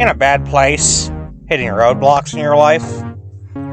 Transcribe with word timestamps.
In 0.00 0.08
a 0.08 0.14
bad 0.14 0.46
place? 0.46 1.12
Hitting 1.46 1.68
roadblocks 1.68 2.32
in 2.32 2.38
your 2.38 2.56
life? 2.56 3.02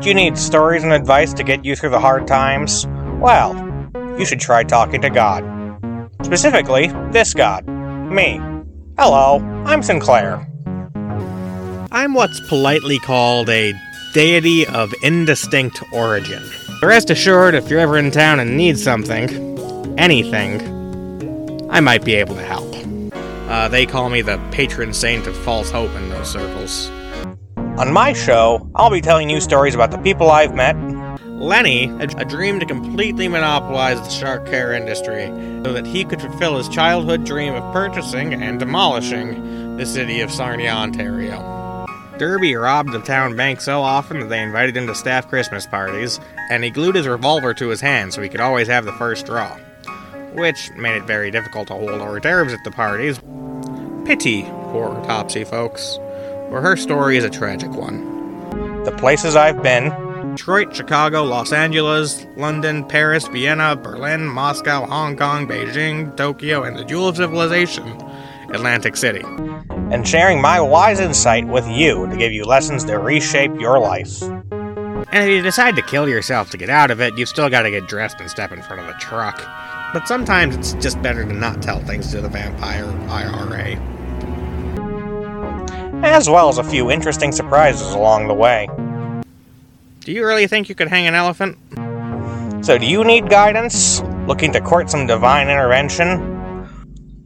Do 0.02 0.10
you 0.10 0.14
need 0.14 0.38
stories 0.38 0.84
and 0.84 0.92
advice 0.92 1.34
to 1.36 1.42
get 1.42 1.64
you 1.64 1.74
through 1.74 1.92
the 1.92 2.02
hard 2.02 2.28
times? 2.28 2.86
Well, 3.22 3.56
you 4.20 4.26
should 4.26 4.42
try 4.42 4.66
talking 4.66 5.02
to 5.04 5.10
God. 5.10 5.46
Specifically, 6.24 6.88
this 7.14 7.34
God. 7.34 7.66
Me. 7.66 8.42
Hello, 9.00 9.40
I'm 9.66 9.82
Sinclair. 9.82 10.46
I'm 11.94 12.14
what's 12.14 12.42
politely 12.50 13.00
called 13.00 13.50
a 13.50 13.74
deity 14.14 14.68
of 14.68 14.94
indistinct 15.04 15.82
origin. 15.94 16.44
Rest 16.84 17.10
assured, 17.10 17.56
if 17.56 17.70
you're 17.70 17.80
ever 17.80 17.98
in 17.98 18.12
town 18.12 18.42
and 18.42 18.58
need 18.58 18.78
something, 18.78 19.30
anything, 19.98 20.60
I 21.70 21.80
might 21.80 22.04
be 22.04 22.16
able 22.16 22.36
to 22.36 22.44
help. 22.44 22.77
Uh, 23.48 23.68
they 23.70 23.86
call 23.86 24.10
me 24.10 24.22
the 24.22 24.38
patron 24.52 24.94
saint 24.94 25.26
of 25.26 25.36
false 25.38 25.72
hope 25.72 25.94
in 25.96 26.10
those 26.10 26.30
circles. 26.30 26.90
On 27.56 27.94
my 27.94 28.12
show, 28.12 28.70
I'll 28.76 28.90
be 28.90 29.02
telling 29.02 29.30
you 29.30 29.40
stories 29.40 29.76
about 29.76 29.92
the 29.92 29.98
people 30.00 30.32
I've 30.32 30.54
met. 30.54 30.76
Lenny 31.24 31.86
had 31.86 32.20
a 32.20 32.26
dream 32.26 32.60
to 32.60 32.66
completely 32.66 33.28
monopolize 33.28 34.02
the 34.02 34.10
shark 34.10 34.48
care 34.48 34.74
industry 34.74 35.28
so 35.64 35.72
that 35.72 35.86
he 35.86 36.04
could 36.04 36.20
fulfill 36.20 36.58
his 36.58 36.68
childhood 36.68 37.24
dream 37.24 37.54
of 37.54 37.72
purchasing 37.72 38.34
and 38.34 38.60
demolishing 38.60 39.78
the 39.78 39.86
city 39.86 40.22
of 40.22 40.32
Sarnia, 40.32 40.72
Ontario. 40.72 41.86
Derby 42.18 42.56
robbed 42.56 42.92
the 42.92 43.00
town 43.00 43.36
bank 43.36 43.62
so 43.62 43.82
often 43.82 44.20
that 44.20 44.30
they 44.30 44.42
invited 44.42 44.76
him 44.76 44.88
to 44.88 44.96
staff 44.96 45.28
Christmas 45.30 45.68
parties, 45.68 46.20
and 46.50 46.64
he 46.64 46.72
glued 46.72 46.96
his 46.96 47.08
revolver 47.08 47.54
to 47.54 47.70
his 47.70 47.80
hand 47.80 48.12
so 48.12 48.24
he 48.24 48.30
could 48.30 48.42
always 48.42 48.68
have 48.68 48.86
the 48.86 48.94
first 48.94 49.28
draw. 49.28 49.56
Which 50.34 50.72
made 50.76 50.98
it 50.98 51.04
very 51.04 51.30
difficult 51.30 51.68
to 51.68 51.76
hold 51.76 52.02
hors 52.02 52.20
d'oeuvres 52.20 52.54
at 52.54 52.64
the 52.64 52.72
parties. 52.72 53.20
Pity 54.08 54.44
poor 54.72 54.96
Topsy, 55.04 55.44
folks, 55.44 55.98
for 56.48 56.62
her 56.62 56.78
story 56.78 57.18
is 57.18 57.26
a 57.26 57.30
tragic 57.30 57.72
one. 57.72 58.86
The 58.86 58.94
places 58.94 59.36
I've 59.36 59.62
been 59.62 59.90
Detroit, 60.34 60.74
Chicago, 60.74 61.24
Los 61.24 61.52
Angeles, 61.52 62.26
London, 62.38 62.86
Paris, 62.86 63.28
Vienna, 63.28 63.76
Berlin, 63.76 64.26
Moscow, 64.26 64.86
Hong 64.86 65.18
Kong, 65.18 65.46
Beijing, 65.46 66.16
Tokyo, 66.16 66.64
and 66.64 66.78
the 66.78 66.86
jewel 66.86 67.10
of 67.10 67.18
civilization, 67.18 67.86
Atlantic 68.54 68.96
City. 68.96 69.26
and 69.92 70.08
sharing 70.08 70.42
my 70.42 70.62
wise 70.62 71.02
insight 71.02 71.46
with 71.46 71.68
you 71.68 72.08
to 72.08 72.16
give 72.16 72.32
you 72.32 72.46
lessons 72.46 72.86
to 72.86 72.98
reshape 73.00 73.60
your 73.60 73.78
life. 73.78 74.22
And 74.24 75.08
if 75.12 75.30
you 75.30 75.42
decide 75.42 75.76
to 75.76 75.82
kill 75.82 76.08
yourself 76.08 76.50
to 76.52 76.58
get 76.58 76.70
out 76.70 76.92
of 76.92 77.02
it, 77.02 77.18
you've 77.18 77.28
still 77.28 77.50
got 77.50 77.64
to 77.64 77.72
get 77.72 77.90
dressed 77.90 78.22
and 78.22 78.30
step 78.30 78.54
in 78.54 78.62
front 78.62 78.82
of 78.82 78.88
a 78.88 78.98
truck. 79.00 79.38
But 79.92 80.08
sometimes 80.08 80.56
it's 80.56 80.82
just 80.82 81.02
better 81.02 81.26
to 81.26 81.34
not 81.34 81.62
tell 81.62 81.82
things 81.82 82.10
to 82.12 82.22
the 82.22 82.30
vampire 82.30 82.86
IRA. 83.10 83.97
As 86.08 86.30
well 86.30 86.50
as 86.50 86.58
a 86.58 86.64
few 86.64 86.90
interesting 86.90 87.32
surprises 87.32 87.92
along 87.92 88.28
the 88.28 88.34
way. 88.34 88.68
Do 90.00 90.12
you 90.12 90.26
really 90.26 90.48
think 90.48 90.70
you 90.70 90.74
could 90.74 90.88
hang 90.88 91.06
an 91.06 91.16
elephant? 91.16 91.58
So, 92.66 92.78
do 92.78 92.86
you 92.86 93.04
need 93.04 93.30
guidance? 93.30 94.02
Looking 94.26 94.52
to 94.54 94.62
court 94.62 94.90
some 94.90 95.06
divine 95.06 95.50
intervention? 95.50 96.38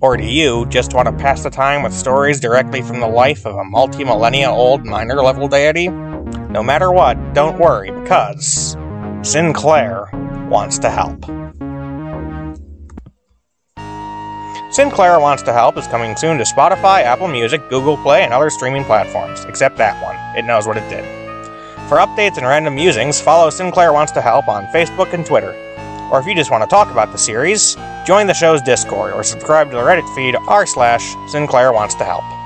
Or 0.01 0.17
do 0.17 0.23
you 0.23 0.65
just 0.65 0.93
want 0.93 1.07
to 1.07 1.13
pass 1.13 1.43
the 1.43 1.51
time 1.51 1.83
with 1.83 1.93
stories 1.93 2.39
directly 2.39 2.81
from 2.81 2.99
the 2.99 3.07
life 3.07 3.45
of 3.45 3.55
a 3.55 3.63
multi 3.63 4.03
millennia 4.03 4.49
old 4.49 4.83
minor 4.83 5.21
level 5.21 5.47
deity? 5.47 5.87
No 5.87 6.63
matter 6.63 6.91
what, 6.91 7.33
don't 7.33 7.59
worry, 7.59 7.91
because 7.91 8.75
Sinclair 9.21 10.09
wants 10.49 10.79
to 10.79 10.89
help. 10.89 11.23
Sinclair 14.69 15.19
Wants 15.19 15.43
to 15.43 15.53
Help 15.53 15.77
is 15.77 15.87
coming 15.87 16.15
soon 16.15 16.37
to 16.37 16.43
Spotify, 16.43 17.03
Apple 17.03 17.27
Music, 17.27 17.67
Google 17.69 17.97
Play, 17.97 18.23
and 18.23 18.33
other 18.33 18.49
streaming 18.49 18.83
platforms, 18.85 19.43
except 19.45 19.77
that 19.77 20.01
one. 20.03 20.15
It 20.37 20.45
knows 20.45 20.67
what 20.67 20.77
it 20.77 20.87
did. 20.89 21.03
For 21.89 21.97
updates 21.97 22.37
and 22.37 22.45
random 22.45 22.75
musings, 22.75 23.19
follow 23.19 23.49
Sinclair 23.49 23.91
Wants 23.91 24.13
to 24.13 24.21
Help 24.21 24.47
on 24.47 24.65
Facebook 24.67 25.13
and 25.13 25.25
Twitter. 25.25 25.53
Or 26.11 26.19
if 26.19 26.25
you 26.25 26.35
just 26.35 26.51
want 26.51 26.63
to 26.63 26.69
talk 26.69 26.89
about 26.91 27.11
the 27.11 27.17
series, 27.17 27.75
join 28.05 28.27
the 28.27 28.33
show's 28.33 28.61
Discord 28.61 29.13
or 29.13 29.23
subscribe 29.23 29.69
to 29.71 29.75
the 29.75 29.81
Reddit 29.81 30.15
feed 30.15 30.35
r 30.47 30.65
slash 30.65 31.15
Sinclair 31.27 31.73
Wants 31.73 31.95
to 31.95 32.05
Help. 32.05 32.40